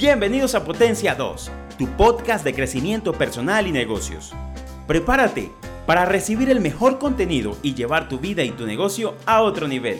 [0.00, 4.32] Bienvenidos a Potencia 2, tu podcast de crecimiento personal y negocios.
[4.86, 5.50] Prepárate
[5.84, 9.98] para recibir el mejor contenido y llevar tu vida y tu negocio a otro nivel.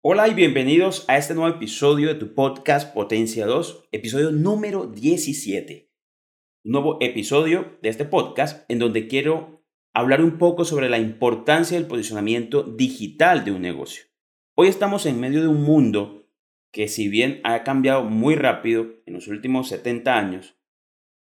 [0.00, 5.90] Hola y bienvenidos a este nuevo episodio de tu podcast Potencia 2, episodio número 17.
[6.66, 9.61] Un nuevo episodio de este podcast en donde quiero
[9.94, 14.04] hablar un poco sobre la importancia del posicionamiento digital de un negocio.
[14.54, 16.28] Hoy estamos en medio de un mundo
[16.70, 20.56] que si bien ha cambiado muy rápido en los últimos 70 años,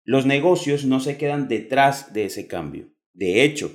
[0.04, 2.92] los negocios no se quedan detrás de ese cambio.
[3.12, 3.72] De hecho,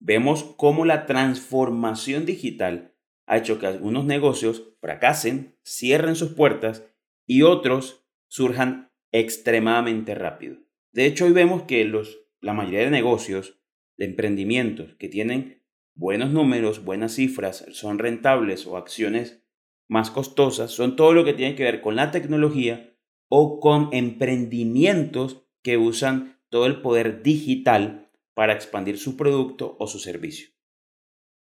[0.00, 6.84] vemos cómo la transformación digital ha hecho que algunos negocios fracasen, cierren sus puertas
[7.26, 10.56] y otros surjan extremadamente rápido.
[10.92, 13.60] De hecho, hoy vemos que los, la mayoría de negocios
[13.96, 15.62] de emprendimientos que tienen
[15.94, 19.42] buenos números, buenas cifras, son rentables o acciones
[19.88, 22.96] más costosas, son todo lo que tiene que ver con la tecnología
[23.28, 29.98] o con emprendimientos que usan todo el poder digital para expandir su producto o su
[29.98, 30.48] servicio.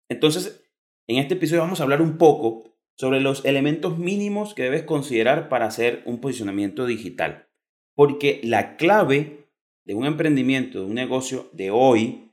[0.09, 0.65] Entonces,
[1.09, 5.49] en este episodio vamos a hablar un poco sobre los elementos mínimos que debes considerar
[5.49, 7.49] para hacer un posicionamiento digital.
[7.95, 9.49] Porque la clave
[9.85, 12.26] de un emprendimiento, de un negocio de hoy,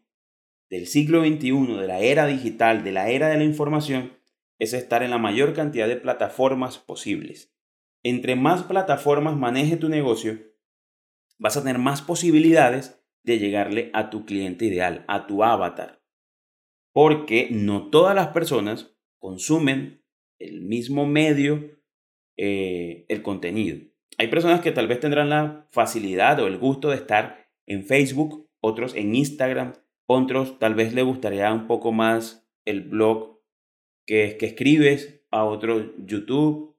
[0.74, 4.18] del siglo XXI, de la era digital, de la era de la información,
[4.58, 7.54] es estar en la mayor cantidad de plataformas posibles.
[8.02, 10.40] Entre más plataformas maneje tu negocio,
[11.38, 16.02] vas a tener más posibilidades de llegarle a tu cliente ideal, a tu avatar.
[16.92, 20.04] Porque no todas las personas consumen
[20.40, 21.84] el mismo medio,
[22.36, 23.78] eh, el contenido.
[24.18, 28.50] Hay personas que tal vez tendrán la facilidad o el gusto de estar en Facebook,
[28.60, 29.74] otros en Instagram,
[30.08, 33.42] otros tal vez le gustaría un poco más el blog
[34.06, 36.78] que, que escribes, a otro YouTube.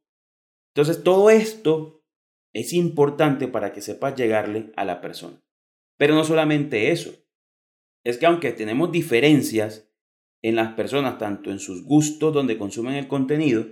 [0.75, 2.05] Entonces todo esto
[2.55, 5.43] es importante para que sepas llegarle a la persona.
[5.99, 7.13] Pero no solamente eso.
[8.05, 9.91] Es que aunque tenemos diferencias
[10.41, 13.67] en las personas, tanto en sus gustos donde consumen el contenido,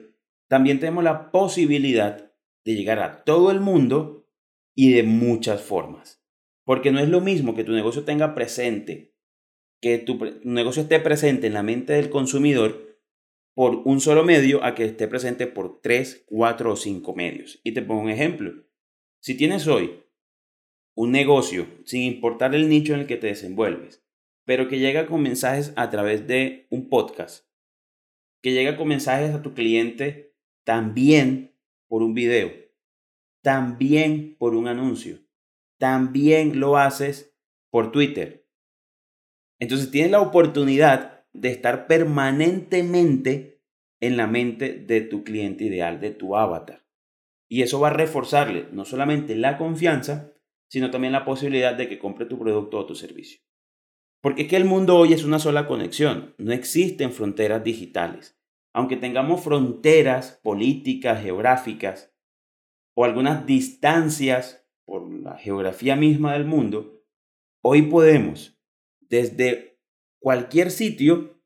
[0.48, 2.32] también tenemos la posibilidad
[2.64, 4.28] de llegar a todo el mundo
[4.74, 6.24] y de muchas formas.
[6.64, 9.11] Porque no es lo mismo que tu negocio tenga presente
[9.82, 13.00] que tu negocio esté presente en la mente del consumidor
[13.52, 17.60] por un solo medio a que esté presente por tres, cuatro o cinco medios.
[17.64, 18.64] Y te pongo un ejemplo.
[19.20, 20.04] Si tienes hoy
[20.94, 24.04] un negocio, sin importar el nicho en el que te desenvuelves,
[24.44, 27.46] pero que llega con mensajes a través de un podcast,
[28.40, 32.52] que llega con mensajes a tu cliente también por un video,
[33.42, 35.18] también por un anuncio,
[35.78, 37.36] también lo haces
[37.70, 38.41] por Twitter,
[39.62, 43.62] entonces tienes la oportunidad de estar permanentemente
[44.00, 46.84] en la mente de tu cliente ideal, de tu avatar.
[47.48, 50.32] Y eso va a reforzarle no solamente la confianza,
[50.68, 53.40] sino también la posibilidad de que compre tu producto o tu servicio.
[54.20, 58.36] Porque es que el mundo hoy es una sola conexión, no existen fronteras digitales.
[58.74, 62.12] Aunque tengamos fronteras políticas, geográficas
[62.96, 67.04] o algunas distancias por la geografía misma del mundo,
[67.62, 68.58] hoy podemos
[69.12, 69.78] desde
[70.20, 71.38] cualquier sitio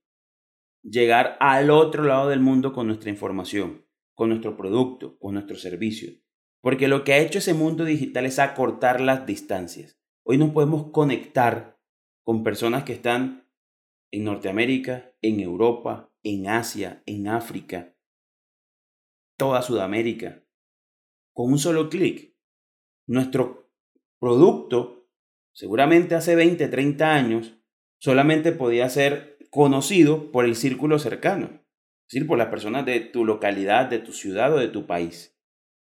[0.85, 3.85] llegar al otro lado del mundo con nuestra información,
[4.15, 6.13] con nuestro producto, con nuestro servicio.
[6.61, 10.01] Porque lo que ha hecho ese mundo digital es acortar las distancias.
[10.23, 11.81] Hoy nos podemos conectar
[12.23, 13.51] con personas que están
[14.13, 17.97] en Norteamérica, en Europa, en Asia, en África,
[19.37, 20.45] toda Sudamérica,
[21.33, 22.33] con un solo clic.
[23.09, 23.73] Nuestro
[24.21, 24.96] producto
[25.57, 27.59] seguramente hace 20, 30 años,
[27.99, 33.25] solamente podía ser conocido por el círculo cercano, es decir, por las personas de tu
[33.25, 35.41] localidad, de tu ciudad o de tu país.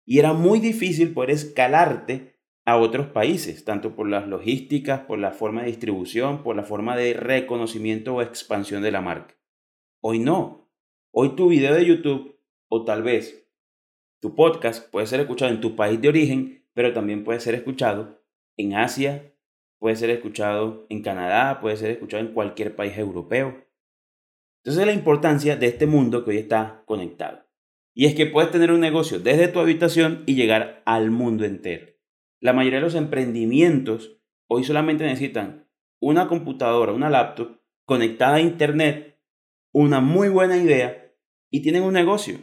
[0.03, 5.29] Y era muy difícil poder escalarte a otros países, tanto por las logísticas, por la
[5.29, 9.35] forma de distribución, por la forma de reconocimiento o expansión de la marca.
[10.01, 10.71] Hoy no.
[11.11, 13.47] Hoy tu video de YouTube o tal vez
[14.21, 18.23] tu podcast puede ser escuchado en tu país de origen, pero también puede ser escuchado
[18.57, 19.30] en Asia,
[19.81, 23.65] puede ser escuchado en Canadá, puede ser escuchado en cualquier país europeo.
[24.63, 27.47] Entonces la importancia de este mundo que hoy está conectado.
[27.95, 31.87] Y es que puedes tener un negocio desde tu habitación y llegar al mundo entero.
[32.39, 35.67] La mayoría de los emprendimientos hoy solamente necesitan
[35.99, 39.19] una computadora, una laptop conectada a Internet,
[39.71, 41.11] una muy buena idea
[41.49, 42.37] y tienen un negocio.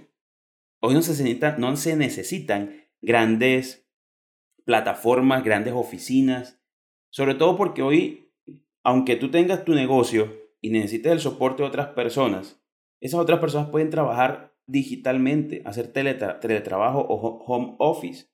[0.81, 3.88] Hoy no se necesitan, no se necesitan grandes
[4.64, 6.57] plataformas, grandes oficinas,
[7.10, 8.32] sobre todo porque hoy,
[8.84, 12.60] aunque tú tengas tu negocio y necesites el soporte de otras personas,
[13.00, 18.26] esas otras personas pueden trabajar digitalmente, hacer teletrabajo o home office.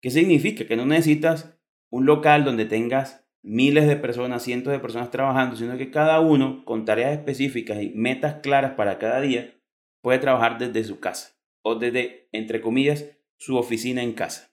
[0.00, 0.66] ¿Qué significa?
[0.66, 1.58] Que no necesitas
[1.90, 6.64] un local donde tengas miles de personas, cientos de personas trabajando, sino que cada uno
[6.64, 9.54] con tareas específicas y metas claras para cada día
[10.02, 13.06] puede trabajar desde su casa o desde, entre comillas,
[13.36, 14.52] su oficina en casa.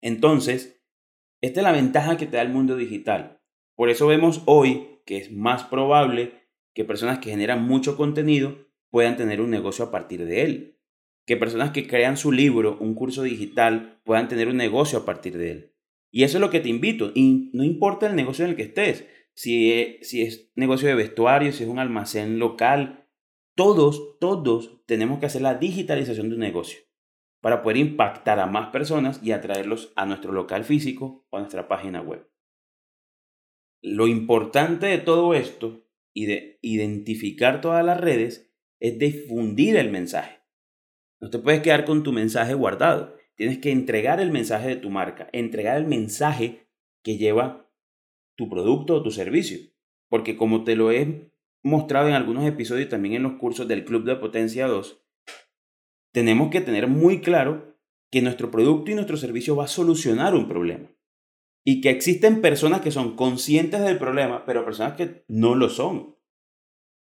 [0.00, 0.81] Entonces,
[1.42, 3.40] esta es la ventaja que te da el mundo digital.
[3.74, 9.16] Por eso vemos hoy que es más probable que personas que generan mucho contenido puedan
[9.16, 10.78] tener un negocio a partir de él.
[11.26, 15.36] Que personas que crean su libro, un curso digital, puedan tener un negocio a partir
[15.36, 15.74] de él.
[16.12, 17.10] Y eso es lo que te invito.
[17.12, 19.06] Y no importa el negocio en el que estés.
[19.34, 23.08] Si es, si es negocio de vestuario, si es un almacén local,
[23.56, 26.78] todos, todos tenemos que hacer la digitalización de un negocio
[27.42, 31.68] para poder impactar a más personas y atraerlos a nuestro local físico o a nuestra
[31.68, 32.30] página web.
[33.82, 35.84] Lo importante de todo esto
[36.14, 38.48] y de identificar todas las redes
[38.78, 40.40] es difundir el mensaje.
[41.20, 43.16] No te puedes quedar con tu mensaje guardado.
[43.34, 46.68] Tienes que entregar el mensaje de tu marca, entregar el mensaje
[47.02, 47.68] que lleva
[48.36, 49.58] tu producto o tu servicio.
[50.08, 51.32] Porque como te lo he
[51.64, 55.01] mostrado en algunos episodios también en los cursos del Club de Potencia 2,
[56.12, 57.76] tenemos que tener muy claro
[58.10, 60.90] que nuestro producto y nuestro servicio va a solucionar un problema.
[61.64, 66.16] Y que existen personas que son conscientes del problema, pero personas que no lo son.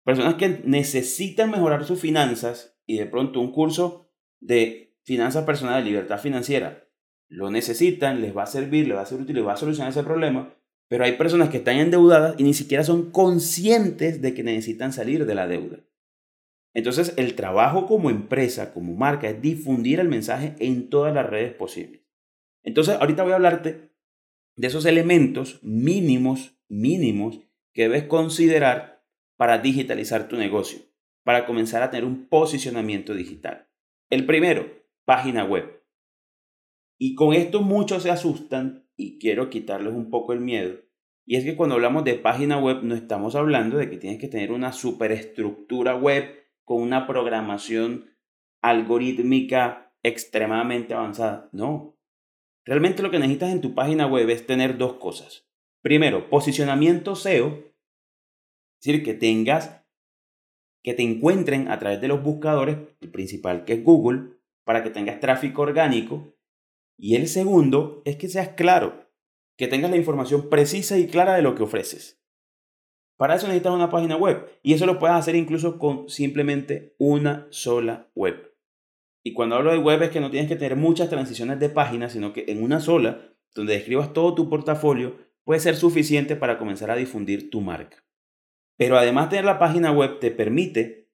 [0.04, 4.10] Personas que necesitan mejorar sus finanzas y de pronto un curso
[4.40, 6.88] de finanzas personales, libertad financiera,
[7.28, 9.90] lo necesitan, les va a servir, les va a ser útil, les va a solucionar
[9.90, 10.54] ese problema,
[10.88, 15.26] pero hay personas que están endeudadas y ni siquiera son conscientes de que necesitan salir
[15.26, 15.80] de la deuda.
[16.74, 21.54] Entonces, el trabajo como empresa, como marca, es difundir el mensaje en todas las redes
[21.54, 22.02] posibles.
[22.62, 23.90] Entonces, ahorita voy a hablarte
[24.56, 27.40] de esos elementos mínimos, mínimos,
[27.72, 29.04] que debes considerar
[29.36, 30.80] para digitalizar tu negocio,
[31.22, 33.68] para comenzar a tener un posicionamiento digital.
[34.10, 34.68] El primero,
[35.04, 35.82] página web.
[36.98, 40.76] Y con esto muchos se asustan y quiero quitarles un poco el miedo.
[41.24, 44.28] Y es que cuando hablamos de página web no estamos hablando de que tienes que
[44.28, 48.14] tener una superestructura web con una programación
[48.62, 51.48] algorítmica extremadamente avanzada.
[51.50, 51.96] No.
[52.66, 55.48] Realmente lo que necesitas en tu página web es tener dos cosas.
[55.80, 59.82] Primero, posicionamiento SEO, es decir, que tengas,
[60.84, 64.34] que te encuentren a través de los buscadores, el principal que es Google,
[64.64, 66.34] para que tengas tráfico orgánico.
[66.98, 69.10] Y el segundo es que seas claro,
[69.56, 72.20] que tengas la información precisa y clara de lo que ofreces.
[73.18, 77.48] Para eso necesitas una página web y eso lo puedes hacer incluso con simplemente una
[77.50, 78.54] sola web.
[79.24, 82.12] Y cuando hablo de web es que no tienes que tener muchas transiciones de páginas,
[82.12, 86.92] sino que en una sola, donde describas todo tu portafolio, puede ser suficiente para comenzar
[86.92, 88.04] a difundir tu marca.
[88.76, 91.10] Pero además tener la página web te permite,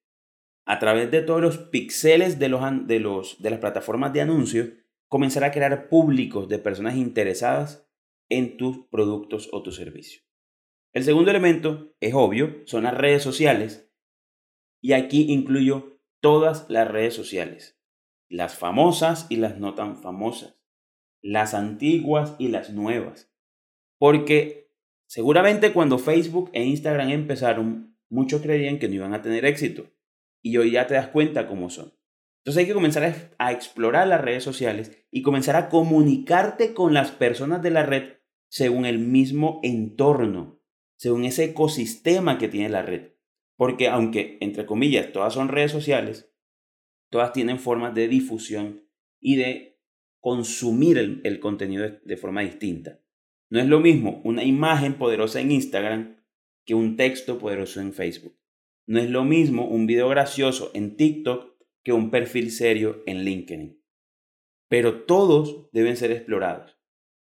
[0.66, 4.68] a través de todos los píxeles de, los, de, los, de las plataformas de anuncios,
[5.08, 7.88] comenzar a crear públicos de personas interesadas
[8.28, 10.23] en tus productos o tu servicio.
[10.94, 13.90] El segundo elemento es obvio, son las redes sociales.
[14.80, 17.80] Y aquí incluyo todas las redes sociales.
[18.28, 20.56] Las famosas y las no tan famosas.
[21.20, 23.34] Las antiguas y las nuevas.
[23.98, 24.70] Porque
[25.08, 29.90] seguramente cuando Facebook e Instagram empezaron, muchos creían que no iban a tener éxito.
[30.42, 31.92] Y hoy ya te das cuenta cómo son.
[32.38, 37.10] Entonces hay que comenzar a explorar las redes sociales y comenzar a comunicarte con las
[37.10, 40.53] personas de la red según el mismo entorno
[41.04, 43.10] según ese ecosistema que tiene la red.
[43.56, 46.32] Porque aunque, entre comillas, todas son redes sociales,
[47.10, 48.88] todas tienen formas de difusión
[49.20, 49.82] y de
[50.20, 53.02] consumir el, contenido de, forma distinta.
[53.50, 56.24] No es lo mismo una imagen poderosa en Instagram
[56.64, 58.38] que un texto poderoso en Facebook.
[58.86, 63.78] No es lo mismo un video gracioso en TikTok que un perfil serio en LinkedIn.
[64.68, 66.78] Pero todos deben ser explorados.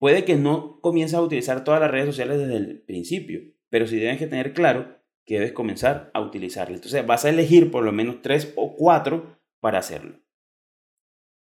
[0.00, 3.96] Puede que no comiences a utilizar todas las redes sociales desde el principio, pero sí
[3.96, 6.76] debes que tener claro que debes comenzar a utilizarlas.
[6.76, 10.20] Entonces vas a elegir por lo menos tres o cuatro para hacerlo.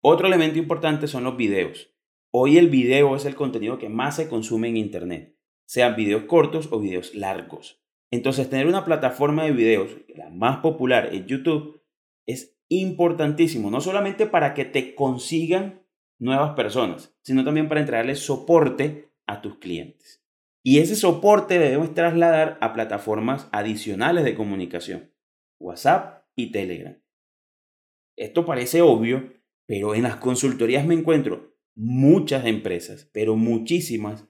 [0.02, 1.94] Otro elemento importante son los videos.
[2.32, 6.70] Hoy el video es el contenido que más se consume en Internet, sean videos cortos
[6.72, 7.82] o videos largos.
[8.12, 11.82] Entonces tener una plataforma de videos, la más popular es YouTube,
[12.26, 15.84] es importantísimo, no solamente para que te consigan
[16.20, 20.24] nuevas personas, sino también para entregarles soporte a tus clientes.
[20.70, 25.14] Y ese soporte debemos trasladar a plataformas adicionales de comunicación,
[25.62, 27.02] WhatsApp y Telegram.
[28.18, 29.32] Esto parece obvio,
[29.66, 34.28] pero en las consultorías me encuentro muchas empresas, pero muchísimas,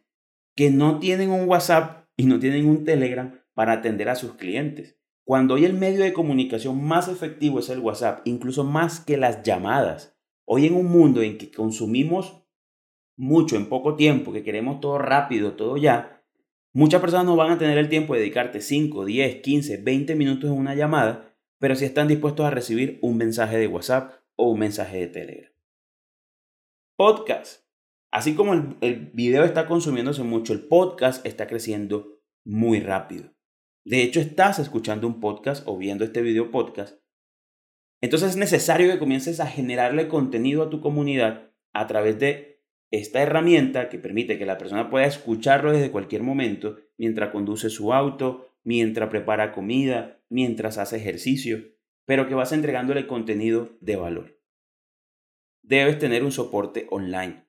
[0.56, 5.00] que no tienen un WhatsApp y no tienen un Telegram para atender a sus clientes.
[5.26, 9.42] Cuando hoy el medio de comunicación más efectivo es el WhatsApp, incluso más que las
[9.42, 10.16] llamadas.
[10.46, 12.44] Hoy en un mundo en que consumimos
[13.18, 16.14] mucho en poco tiempo, que queremos todo rápido, todo ya,
[16.78, 20.52] muchas personas no van a tener el tiempo de dedicarte 5, 10, 15, 20 minutos
[20.52, 24.60] en una llamada, pero si están dispuestos a recibir un mensaje de WhatsApp o un
[24.60, 25.52] mensaje de Telegram.
[26.96, 27.64] Podcast.
[28.12, 33.34] Así como el, el video está consumiéndose mucho, el podcast está creciendo muy rápido.
[33.84, 37.02] De hecho, estás escuchando un podcast o viendo este video podcast.
[38.02, 42.57] Entonces es necesario que comiences a generarle contenido a tu comunidad a través de
[42.92, 47.94] esta herramienta que permite que la persona pueda escucharlo desde cualquier momento mientras conduce su
[47.94, 51.64] auto, mientras prepara comida, mientras hace ejercicio,
[52.06, 54.40] pero que vas entregándole contenido de valor.
[55.62, 57.46] Debes tener un soporte online.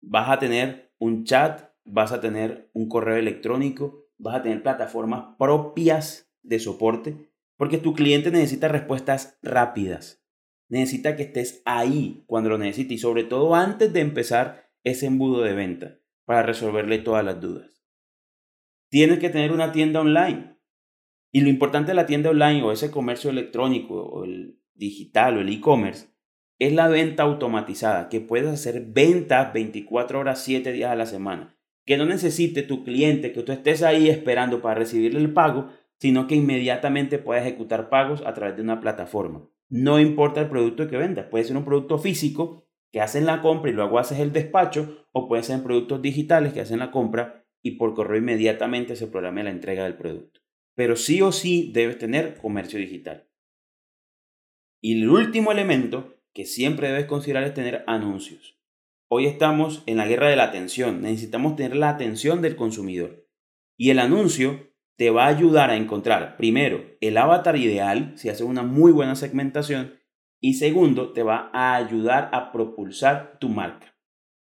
[0.00, 5.36] Vas a tener un chat, vas a tener un correo electrónico, vas a tener plataformas
[5.38, 10.21] propias de soporte, porque tu cliente necesita respuestas rápidas
[10.72, 15.42] necesita que estés ahí cuando lo necesite y sobre todo antes de empezar ese embudo
[15.42, 17.84] de venta para resolverle todas las dudas.
[18.88, 20.56] Tienes que tener una tienda online.
[21.30, 25.40] Y lo importante de la tienda online o ese comercio electrónico o el digital o
[25.42, 26.08] el e-commerce
[26.58, 31.54] es la venta automatizada, que puedes hacer ventas 24 horas, 7 días a la semana.
[31.84, 36.26] Que no necesite tu cliente que tú estés ahí esperando para recibirle el pago, sino
[36.26, 39.51] que inmediatamente pueda ejecutar pagos a través de una plataforma.
[39.72, 43.70] No importa el producto que vendas, puede ser un producto físico que hacen la compra
[43.70, 47.76] y luego haces el despacho, o puede ser productos digitales que hacen la compra y
[47.76, 50.42] por correo inmediatamente se programa la entrega del producto.
[50.74, 53.30] Pero sí o sí debes tener comercio digital.
[54.82, 58.60] Y el último elemento que siempre debes considerar es tener anuncios.
[59.08, 63.26] Hoy estamos en la guerra de la atención, necesitamos tener la atención del consumidor.
[63.78, 68.42] Y el anuncio te va a ayudar a encontrar, primero, el avatar ideal, si haces
[68.42, 69.98] una muy buena segmentación,
[70.40, 73.96] y segundo, te va a ayudar a propulsar tu marca.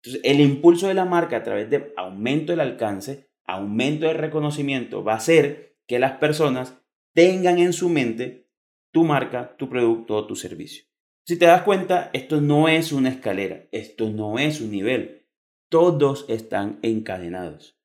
[0.02, 5.04] Entonces, el impulso de la marca a través de aumento del alcance, aumento del reconocimiento,
[5.04, 6.80] va a hacer que las personas
[7.14, 8.48] tengan en su mente
[8.90, 10.84] tu marca, tu producto o tu servicio.
[11.24, 15.28] Si te das cuenta, esto no es una escalera, esto no es un nivel,
[15.68, 17.81] todos están encadenados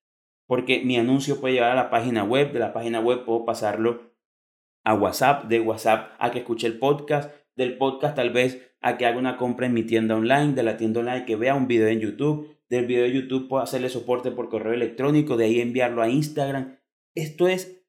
[0.47, 4.13] porque mi anuncio puede llevar a la página web, de la página web puedo pasarlo
[4.83, 9.05] a WhatsApp, de WhatsApp a que escuche el podcast, del podcast tal vez a que
[9.05, 11.87] haga una compra en mi tienda online, de la tienda online que vea un video
[11.87, 16.01] en YouTube, del video de YouTube puedo hacerle soporte por correo electrónico, de ahí enviarlo
[16.01, 16.77] a Instagram.
[17.15, 17.83] Esto es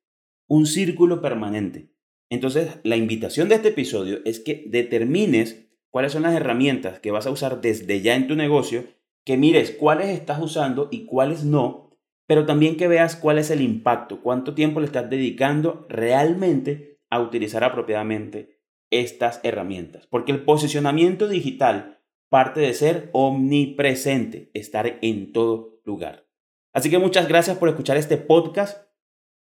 [0.46, 1.92] un círculo permanente.
[2.30, 7.26] Entonces, la invitación de este episodio es que determines cuáles son las herramientas que vas
[7.26, 8.84] a usar desde ya en tu negocio,
[9.24, 11.87] que mires cuáles estás usando y cuáles no,
[12.28, 17.20] pero también que veas cuál es el impacto, cuánto tiempo le estás dedicando realmente a
[17.20, 20.06] utilizar apropiadamente estas herramientas.
[20.06, 26.26] Porque el posicionamiento digital parte de ser omnipresente, estar en todo lugar.
[26.74, 28.86] Así que muchas gracias por escuchar este podcast.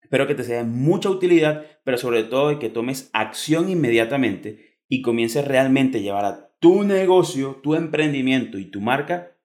[0.01, 5.01] Espero que te sea de mucha utilidad, pero sobre todo que tomes acción inmediatamente y
[5.01, 9.35] comiences realmente a llevar a tu negocio, tu emprendimiento y tu marca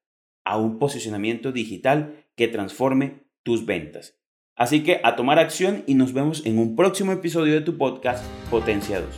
[0.45, 4.19] a un posicionamiento digital que transforme tus ventas.
[4.57, 8.25] Así que a tomar acción y nos vemos en un próximo episodio de tu podcast
[8.51, 9.09] Potencia 2.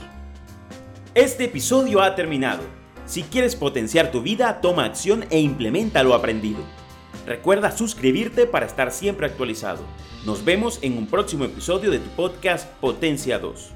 [1.15, 2.63] Este episodio ha terminado.
[3.07, 6.61] Si quieres potenciar tu vida, toma acción e implementa lo aprendido.
[7.27, 9.85] Recuerda suscribirte para estar siempre actualizado.
[10.25, 13.76] Nos vemos en un próximo episodio de tu podcast Potencia 2.